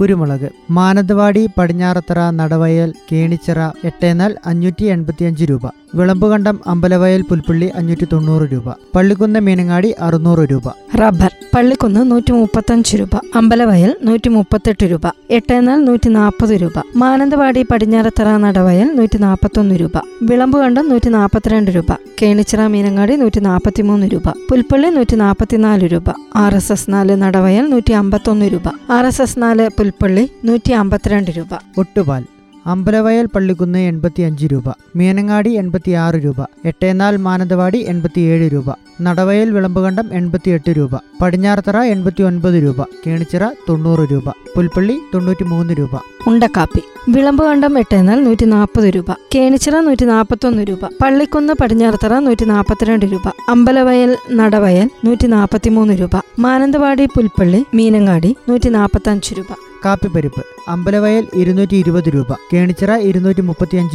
കുരുമുളക്. 0.00 0.48
മാനന്തവാടി 0.70 1.48
പടിഞ്ഞാറത്തറ 1.58 2.30
നടവയൽ 2.30 2.92
കേണിച്ചിറ 3.12 3.58
എട്ടേനാൽ 3.84 4.36
അഞ്ഞൂറ്റി 4.46 4.84
എൺപത്തിയഞ്ച് 4.84 5.44
രൂപ. 5.44 5.60
വിളമ്പുകണ്ടം 5.94 6.60
അമ്പലവയൽ 6.66 7.22
പുൽപ്പള്ളി 7.22 7.66
അഞ്ഞൂറ്റി 7.66 8.06
തൊണ്ണൂറ് 8.12 8.42
രൂപ. 8.52 8.74
പള്ളിക്കുന്ന് 8.94 9.40
മീനങ്ങാടി 9.40 9.94
അറുന്നൂറ് 10.00 10.38
രൂപ. 10.38 10.62
റബ്ബർ 11.00 11.30
പള്ളിക്കുന്ന് 11.54 12.10
നൂറ്റി 12.10 12.32
മുപ്പത്തഞ്ച് 12.32 12.96
രൂപ. 12.96 13.20
അമ്പലവയൽ 13.34 13.96
നൂറ്റി 14.04 14.28
മുപ്പത്തെട്ട് 14.28 14.84
രൂപ. 14.90 15.00
എട്ടേനാൽ 15.30 15.84
നൂറ്റി 15.84 16.08
നാൽപ്പത് 16.08 16.50
രൂപ. 16.50 16.72
മാനന്തവാടി 16.96 17.66
പടിഞ്ഞാറത്തറ 17.70 18.36
നടവയൽ 18.36 18.96
നൂറ്റി 18.96 19.18
നാൽപ്പത്തൊന്ന് 19.18 19.74
രൂപ. 19.74 19.92
വിളമ്പുകണ്ടം 20.22 20.88
നൂറ്റി 20.88 21.08
നാൽപ്പത്തിരണ്ട് 21.08 21.70
രൂപ. 21.70 21.86
കേണിച്ചിറ 22.22 22.66
മീനങ്ങാടി 22.66 23.16
നൂറ്റി 23.16 23.40
നാൽപ്പത്തിമൂന്ന് 23.40 24.06
രൂപ. 24.06 24.28
പുൽപ്പള്ളി 24.28 24.88
നൂറ്റി 24.88 25.16
നാൽപ്പത്തിനാല് 25.16 25.92
രൂപ. 25.92 26.04
ആർ 26.36 26.54
എസ് 26.54 26.72
എസ് 26.72 26.92
നാല് 26.92 27.16
നടവയൽ 27.16 27.70
നൂറ്റി 27.70 27.92
അമ്പത്തൊന്ന് 27.92 28.46
രൂപ. 28.52 28.92
ആർ 28.92 29.06
എസ് 29.06 29.22
എസ് 29.22 29.42
നാല് 29.42 29.68
പുൽപ്പള്ളി 29.88 30.30
നൂറ്റി 30.44 30.72
അമ്പത്തിരണ്ട് 30.72 31.30
രൂപ. 31.30 31.58
ഒട്ടുപാൽ. 31.78 32.24
അമ്പലവയൽ 32.66 33.26
പള്ളിക്കുന്ന് 33.26 33.78
എൺപത്തിയഞ്ച് 33.78 34.46
രൂപ. 34.46 34.64
മീനങ്ങാടി 34.96 35.50
എൺപത്തിയാറ് 35.50 36.14
രൂപ. 36.14 36.42
എട്ടേനാൽ 36.64 37.16
മാനന്തവാടി 37.16 37.78
എൺപത്തിയേഴ് 37.78 38.52
രൂപ. 38.52 38.64
നടവയൽ 39.02 39.50
വിളമ്പുകണ്ടം 39.50 40.08
എൺപത്തിയെട്ട് 40.12 40.70
രൂപ. 40.70 40.90
പടിഞ്ഞാറത്തറ 41.22 41.76
എൺപത്തി 41.76 42.22
ഒൻപത് 42.22 42.54
രൂപ. 42.54 42.82
കേണിച്ചിറ 43.06 43.48
തൊണ്ണൂറ് 43.68 44.12
രൂപ. 44.12 44.28
പുൽപ്പള്ളി 44.56 44.98
തൊണ്ണൂറ്റി 45.14 45.44
മൂന്ന് 45.44 45.74
രൂപ. 45.78 46.00
ഉണ്ടക്കാപ്പി. 46.26 46.82
വിളമ്പുകണ്ടം 47.10 47.78
എട്ടേനാൽ 47.78 48.24
നൂറ്റി 48.24 48.44
നാൽപ്പത് 48.44 48.84
രൂപ. 48.84 49.10
കേണിച്ചിറ 49.34 49.80
നൂറ്റി 49.80 50.04
നാൽപ്പത്തൊന്ന് 50.04 50.62
രൂപ. 50.62 50.78
പള്ളിക്കുന്ന് 51.02 51.52
പടിഞ്ഞാറത്തറ 51.60 52.18
നൂറ്റി 52.18 52.44
നാൽപ്പത്തിരണ്ട് 52.44 53.06
രൂപ. 53.06 53.32
അമ്പലവയൽ 53.48 54.16
നടവയൽ 54.32 54.90
നൂറ്റി 55.04 55.26
നാൽപ്പത്തിമൂന്ന് 55.26 55.94
രൂപ. 55.94 56.20
മാനന്തവാടി 56.38 57.04
പുൽപ്പള്ളി 57.04 57.64
മീനങ്ങാടി 57.74 58.36
നൂറ്റി 58.48 58.68
നാൽപ്പത്തഞ്ച് 58.68 59.34
രൂപ. 59.38 59.67
കാപ്പിപ്പരിപ്പ് 59.84 60.42
അമ്പലവയൽ 60.68 61.24
ഇരുന്നൂറ്റി 61.34 61.76
രൂപ 62.10 62.32
കേണിച്ചിറ 62.52 62.92
ഇരുന്നൂറ്റി 63.10 63.40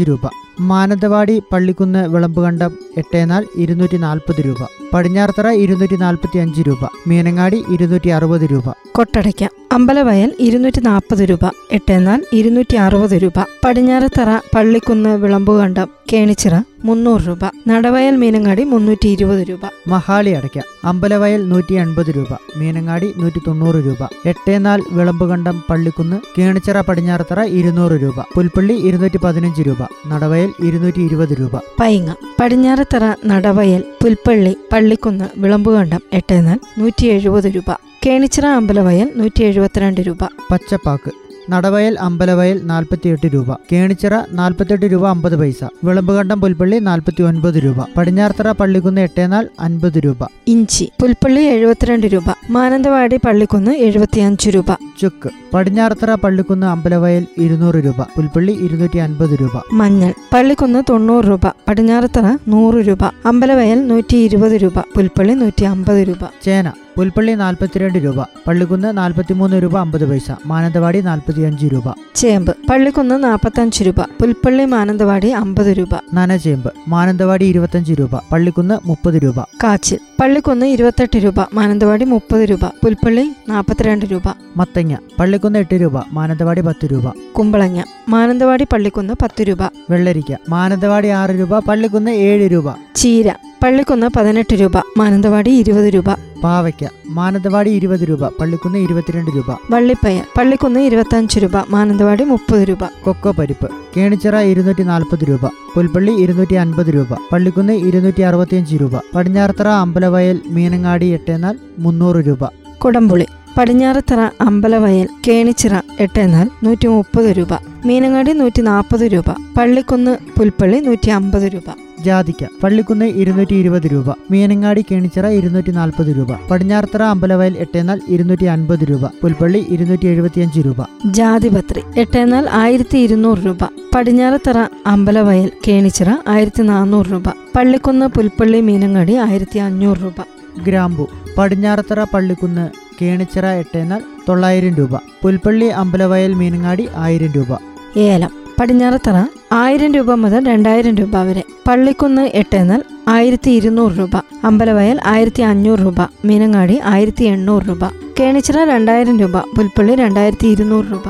രൂപ. 0.04 0.26
മാനന്തവാടി 0.60 1.42
പള്ളിക്കുന്ന് 1.52 2.08
വിളമ്പുകണ്ടം 2.08 2.72
എട്ടേനാൽ 2.98 3.46
ഇരുന്നൂറ്റി 3.58 3.98
നാൽപ്പത് 3.98 4.46
രൂപ. 4.46 4.58
പടിഞ്ഞാറത്തറ 4.94 5.50
ഇരുന്നൂറ്റി 5.50 5.96
നാൽപ്പത്തി 5.96 6.38
അഞ്ച് 6.40 6.62
രൂപ. 6.62 6.78
മീനങ്ങാടി 7.08 7.64
ഇരുന്നൂറ്റി 7.72 8.10
അറുപത് 8.10 8.42
രൂപ. 8.42 8.64
കൊട്ടടയ്ക്ക 8.92 9.48
അമ്പലവയൽ 9.72 10.34
ഇരുന്നൂറ്റി 10.40 10.82
നാൽപ്പത് 10.82 11.20
രൂപ. 11.20 11.40
എട്ടേനാൽ 11.72 12.26
ഇരുന്നൂറ്റി 12.34 12.76
അറുപത് 12.76 13.12
രൂപ. 13.12 13.46
പടിഞ്ഞാറത്തറ 13.66 14.40
പള്ളിക്കുന്ന് 14.56 15.10
വിളമ്പുകണ്ടം 15.10 15.88
കേണിച്ചിറ 16.14 16.62
മുന്നൂറ് 16.86 17.22
രൂപ. 17.28 17.40
നടവയൽ 17.68 18.16
മീനങ്ങാടി 18.16 18.64
മുന്നൂറ്റി 18.64 19.08
ഇരുപത് 19.08 19.48
രൂപ. 19.50 19.60
മഹാളി 19.88 20.30
അടയ്ക്ക 20.30 20.62
അമ്പലവയൽ 20.84 21.50
നൂറ്റി 21.50 21.74
എൺപത് 21.74 22.16
രൂപ. 22.16 22.28
മീനങ്ങാടി 22.58 23.14
നൂറ്റി 23.18 23.40
തൊണ്ണൂറ് 23.48 23.76
രൂപ. 23.76 24.08
എട്ടേനാൽ 24.26 24.82
വിളമ്പുകണ്ടം 24.92 25.64
പള്ളിക്കുന്ന് 25.70 26.20
കേണിച്ചിറ 26.38 26.82
പടിഞ്ഞാറത്തറ 26.82 27.44
ഇരുന്നൂറ് 27.44 27.92
രൂപ. 27.92 28.14
പുൽപ്പള്ളി 28.36 28.74
ഇരുന്നൂറ്റി 28.74 29.18
പതിനഞ്ച് 29.18 29.62
രൂപ. 29.62 29.78
നടവയൽ 30.08 30.43
ഇരുന്നൂറ്റി 30.64 31.02
ഇരുപത് 31.02 31.30
രൂപ. 31.40 31.58
പൈങ്ങ. 31.58 32.16
പടിഞ്ഞാറത്തറ 32.42 33.14
നടവയൽ 33.26 33.84
പുൽപ്പള്ളി 34.04 34.56
പള്ളിക്കുന്ന് 34.72 35.26
വിളമ്പുകണ്ടം 35.38 36.00
എട്ടേനാൽ 36.14 36.60
നൂറ്റി 36.78 37.06
എഴുപത് 37.06 37.44
രൂപ. 37.44 37.72
കേണിച്ചിറ 38.06 38.46
അമ്പലവയൽ 38.46 39.12
നൂറ്റി 39.16 39.44
എഴുപത്തിരണ്ട് 39.44 40.02
രൂപ. 40.02 40.24
പച്ചപ്പാക്ക്. 40.52 41.23
നടവയൽ 41.50 42.00
അമ്പലവയൽ 42.00 42.62
നാൽപ്പത്തിയെട്ട് 42.64 43.30
രൂപ. 43.34 43.54
കേണിച്ചിറ 43.72 44.20
നാൽപ്പത്തെട്ട് 44.32 44.86
രൂപ 44.86 45.08
അമ്പത് 45.08 45.40
പൈസ. 45.40 45.64
വിളമ്പുകണ്ടം 45.84 46.42
പുൽപ്പള്ളി 46.42 46.80
നാൽപ്പത്തി 46.80 47.24
ഒൻപത് 47.24 47.54
രൂപ. 47.54 47.76
പടിഞ്ഞാർത്തറ 47.98 48.52
പള്ളിക്കുന്ന് 48.52 49.02
എട്ടേനാൽ 49.02 49.48
അൻപത് 49.60 49.94
രൂപ. 49.98 50.18
ഇഞ്ചി 50.48 50.92
പുൽപ്പള്ളി 51.02 51.42
എഴുപത്തിരണ്ട് 51.42 52.08
രൂപ. 52.08 52.24
മാനന്തവാടി 52.50 53.18
പള്ളിക്കുന്ന് 53.18 53.72
എഴുപത്തിയഞ്ച് 53.72 54.50
രൂപ. 54.50 54.66
ചുക്ക് 55.02 55.30
പടിഞ്ഞാർത്തറ 55.54 56.16
പള്ളിക്കുന്ന് 56.16 56.68
അമ്പലവയൽ 56.68 57.26
ഇരുന്നൂറ് 57.38 57.76
രൂപ. 57.76 58.02
പുൽപ്പള്ളി 58.02 58.52
ഇരുന്നൂറ്റി 58.52 58.98
അൻപത് 58.98 59.40
രൂപ. 59.42 59.62
മഞ്ഞൾ 59.74 60.14
പള്ളിക്കുന്ന് 60.34 60.84
തൊണ്ണൂറ് 60.90 61.26
രൂപ. 61.26 61.48
പടിഞ്ഞാറത്തറ 61.68 62.38
നൂറ് 62.48 62.88
രൂപ. 62.88 63.04
അമ്പലവയൽ 63.26 63.88
നൂറ്റി 63.88 64.18
ഇരുപത് 64.18 64.52
രൂപ. 64.52 64.80
പുൽപ്പള്ളി 64.80 65.34
നൂറ്റി 65.34 65.64
അമ്പത് 65.64 66.08
രൂപ. 66.08 66.30
ചേന 66.44 66.72
പുൽപ്പള്ളി 66.98 67.32
നാൽപ്പത്തിരണ്ട് 67.32 68.00
രൂപ 68.00 68.22
പള്ളിക്കുന്ന് 68.48 68.98
നാൽപ്പത്തിമൂന്ന് 68.98 69.64
രൂപ 69.64 69.78
അമ്പത് 69.78 70.10
പൈസ 70.10 70.32
മാനന്തവാടി 70.46 71.02
നാൽപ്പത്തിയഞ്ച് 71.02 71.66
രൂപ. 71.66 71.84
ചേമ്പ് 72.16 72.56
പള്ളിക്കുന്ന് 72.70 73.24
നാൽപ്പത്തഞ്ച് 73.24 73.84
രൂപ 73.84 74.02
പുൽപ്പള്ളി 74.02 74.66
മാനന്തവാടി 74.66 75.28
അമ്പത് 75.28 75.78
രൂപ. 75.78 75.90
നനചേമ്പ് 76.14 76.74
മാനന്തവാടി 76.88 77.46
ഇരുപത്തഞ്ച് 77.46 77.94
രൂപ 77.94 78.16
പള്ളിക്കുന്ന് 78.32 78.88
മുപ്പത് 78.88 79.14
രൂപ. 79.14 79.40
കാച്ചിൽ 79.40 80.00
പള്ളിക്കുന്ന് 80.24 80.66
ഇരുപത്തെട്ട് 80.66 81.18
രൂപ 81.18 81.34
മാനന്തവാടി 81.54 82.06
മുപ്പത് 82.06 82.42
രൂപ 82.42 82.66
പുൽപ്പള്ളി 82.66 83.32
നാൽപ്പത്തിരണ്ട് 83.50 84.06
രൂപ. 84.06 84.22
മത്തങ്ങ 84.58 84.96
പള്ളിക്കുന്ന് 85.20 85.60
എട്ട് 85.60 85.76
രൂപ 85.82 86.04
മാനന്തവാടി 86.12 86.62
പത്ത് 86.62 86.86
രൂപ. 86.92 87.14
കുമ്പളങ്ങ 87.38 87.84
മാനന്തവാടി 88.10 88.64
പള്ളിക്കുന്ന് 88.64 89.14
പത്ത് 89.14 89.42
രൂപ. 89.42 89.58
വെള്ളരിക്ക 89.90 90.36
മാനന്തവാടി 90.50 91.08
ആറ് 91.08 91.30
രൂപ 91.30 91.60
പള്ളിക്കുന്ന് 91.60 92.12
ഏഴ് 92.12 92.52
രൂപ. 92.52 92.76
ചീര 92.96 93.32
പള്ളിക്കുന്ന് 93.64 94.08
പതിനെട്ട് 94.16 94.54
രൂപ 94.54 94.78
മാനന്തവാടി 94.98 95.50
ഇരുപത് 95.50 95.94
രൂപ. 95.94 96.06
പാവയ്ക്ക 96.44 96.88
മാനന്തവാടി 97.08 97.70
ഇരുപത് 97.70 98.00
രൂപ 98.00 98.28
പള്ളിക്കുന്ന് 98.28 98.78
ഇരുപത്തിരണ്ട് 98.78 99.32
രൂപ. 99.36 99.58
വള്ളിപ്പയർ 99.72 100.24
പള്ളിക്കുന്ന് 100.38 100.80
ഇരുപത്തഞ്ച് 100.80 101.40
രൂപ 101.40 101.58
മാനന്തവാടി 101.70 102.24
മുപ്പത് 102.24 102.68
രൂപ. 102.68 102.84
കൊക്കോ 103.04 103.32
പരിപ്പ് 103.32 103.83
കേണിച്ചിറ 103.98 104.36
ഇരുന്നൂറ്റി 104.36 104.84
നാൽപ്പത് 104.84 105.24
രൂപ 105.30 105.46
പുൽപ്പള്ളി 105.76 106.14
ഇരുന്നൂറ്റി 106.24 106.56
അൻപത് 106.56 106.88
രൂപ 106.94 107.18
പള്ളിക്കുന്ന് 107.32 107.74
ഇരുന്നൂറ്റി 107.74 108.22
അറുപത്തിയഞ്ച് 108.22 108.76
രൂപ 108.76 108.96
പടിഞ്ഞാറത്തറ 109.16 109.68
അമ്പലവയൽ 109.68 110.42
മീനങ്ങാടി 110.50 111.06
എട്ടേനാൽ 111.06 111.56
മുന്നൂറ് 111.80 112.16
രൂപ. 112.16 112.44
കുടംപുളി 112.86 113.28
പടിഞ്ഞാറത്തറ 113.58 114.22
അമ്പലവയൽ 114.42 115.08
കേണിച്ചിറ 115.28 115.74
എട്ടേനാൽ 116.00 116.48
നൂറ്റി 116.64 116.88
മുപ്പത് 116.88 117.38
രൂപ 117.38 117.54
മീനങ്ങാടി 117.86 118.32
നൂറ്റി 118.32 118.62
നാൽപ്പത് 118.62 119.02
രൂപ 119.02 119.30
പള്ളിക്കുന്ന് 119.58 120.18
പുൽപ്പള്ളി 120.38 120.80
നൂറ്റി 120.80 121.10
അമ്പത് 121.10 121.54
രൂപ. 121.54 121.70
ജാതിക്ക. 122.04 122.48
പള്ളിക്കുന്ന് 122.64 123.06
ഇരുന്നൂറ്റി 123.06 123.56
ഇരുപത് 123.56 123.82
രൂപ. 123.82 124.06
മീനങ്ങാടി 124.32 124.86
കേണിച്ചിറ 124.92 125.28
ഇരുന്നൂറ്റി 125.28 125.72
നാൽപ്പത് 125.72 126.18
രൂപ. 126.18 126.28
പടിഞ്ഞാറത്തറ 126.52 127.02
അമ്പലവയൽ 127.02 127.58
എട്ടേനാൽ 127.58 128.02
ഇരുന്നൂറ്റി 128.10 128.46
അൻപത് 128.46 128.80
രൂപ. 128.80 129.06
പുൽപ്പള്ളി 129.06 129.66
ഇരുന്നൂറ്റി 129.70 130.08
എഴുപത്തിയഞ്ച് 130.08 130.60
രൂപ. 130.60 130.76
ജാതിപത്രി 131.06 131.82
എട്ടേനാൽ 131.98 132.50
ആയിരത്തി 132.52 132.98
ഇരുന്നൂറ് 132.98 133.46
രൂപ. 133.46 133.58
പടിഞ്ഞാറത്തറ 133.96 134.66
അമ്പലവയൽ 134.88 135.52
കേണിച്ചിറ 135.68 136.10
ആയിരത്തി 136.28 136.62
നാനൂറ് 136.62 137.12
രൂപ. 137.12 137.24
പള്ളിക്കുന്ന് 137.56 138.06
പുൽപ്പള്ളി 138.06 138.62
മീനങ്ങാടി 138.62 139.14
ആയിരത്തി 139.14 139.60
അഞ്ഞൂറ് 139.60 139.98
രൂപ. 139.98 140.16
ഗ്രാമ്പു. 140.64 141.08
പടിഞ്ഞാറത്തറ 141.38 142.04
പള്ളിക്കുന്ന് 142.04 142.70
കേണിച്ചിറ 143.02 143.46
എട്ടേനാൽ 143.46 144.02
തൊള്ളായിരം 144.30 144.76
രൂപ. 144.76 145.00
പുൽപ്പള്ളി 145.22 145.66
അമ്പലവയൽ 145.66 146.34
മീനങ്ങാടി 146.34 146.88
ആയിരം 146.96 147.32
രൂപ. 147.32 147.58
ഏലം. 147.98 148.43
പടിഞ്ഞാറത്തറ 148.60 149.26
ആയിരം 149.52 149.94
രൂപ 149.94 150.14
മുതൽ 150.14 150.48
രണ്ടായിരം 150.48 150.96
രൂപ 150.96 151.18
വരെ. 151.18 151.44
പള്ളിക്കുന്ന് 151.68 152.22
എട്ടേന്നൽ 152.34 152.84
ആയിരത്തി 153.08 153.52
ഇരുന്നൂറ് 153.52 153.92
രൂപ. 154.00 154.10
അമ്പലവയൽ 154.44 155.00
ആയിരത്തി 155.06 155.42
അഞ്ഞൂറ് 155.42 155.80
രൂപ. 155.80 156.02
മീനങ്ങാടി 156.26 156.82
ആയിരത്തി 156.84 157.24
എണ്ണൂറ് 157.24 157.64
രൂപ. 157.70 157.88
കേണിച്ചിറ 158.20 158.64
രണ്ടായിരം 158.64 159.20
രൂപ. 159.20 159.38
പുൽപ്പള്ളി 159.38 159.96
രണ്ടായിരത്തി 159.96 160.48
ഇരുന്നൂറ് 160.48 160.86
രൂപ. 160.92 161.04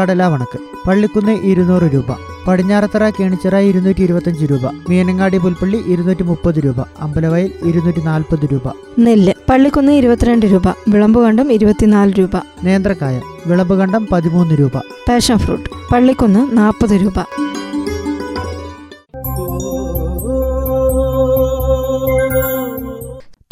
കടലാവണക്ക്. 0.00 0.58
പള്ളിക്കുന്ന് 0.88 1.32
ഇരുന്നൂറ് 1.32 1.82
രൂപ. 1.82 2.31
പടിഞ്ഞാറത്തറ 2.46 3.10
കേണിച്ചിറ 3.10 3.56
ഇരുന്നൂറ്റി 3.56 4.00
ഇരുപത്തഞ്ച് 4.00 4.44
രൂപ. 4.44 4.66
മീനങ്ങാടി 4.88 5.38
പുൽപ്പള്ളി 5.38 5.76
ഇരുന്നൂറ്റി 5.76 6.22
മുപ്പത് 6.22 6.54
രൂപ. 6.54 6.80
അമ്പലവയൽ 6.80 7.52
ഇരുന്നൂറ്റി 7.64 8.00
നാൽപ്പത് 8.00 8.48
രൂപ. 8.52 8.72
നെല്ല് 8.98 9.32
പള്ളിക്കുന്ന് 9.50 9.92
ഇരുപത്തിരണ്ട് 9.92 10.46
രൂപ. 10.46 10.68
വിളമ്പുകണ്ടം 10.88 11.52
ഇരുപത്തിനാല് 11.52 12.12
രൂപ. 12.18 12.30
നേന്ത്രക്കായ 12.64 13.20
വിളമ്പുകണ്ടം 13.46 14.08
പതിമൂന്ന് 14.12 14.54
രൂപ. 14.54 14.78
പാഷൻ 14.78 15.38
ഫ്രൂട്ട് 15.38 15.70
പള്ളിക്കുന്ന് 15.92 16.56
നാൽപ്പത് 16.56 17.02
രൂപ. 17.02 17.20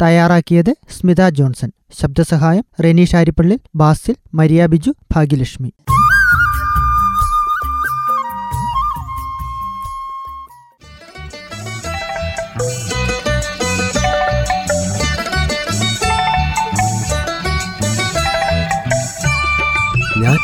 തയ്യാറാക്കിയത് 0.01 0.75
സ്മിത 0.89 1.29
ജോൺസൺ. 1.29 1.71
ശബ്ദസഹായം 2.01 2.63
റെനീഷ് 2.83 3.11
ഷാരിപ്പള്ളി 3.11 3.59
ബാസിൽ 3.75 4.15
മരിയ 4.33 4.65
ബിജു 4.65 4.91
ഭാഗ്യലക്ഷ്മി. 5.15 5.73